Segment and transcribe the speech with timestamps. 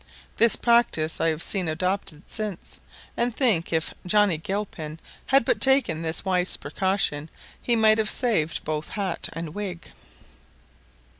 [0.37, 2.79] This practice I have seen adopted since,
[3.15, 7.29] and think if Johnny Gilpin had but taken this wise precaution
[7.61, 9.91] he might have saved both hat and wig.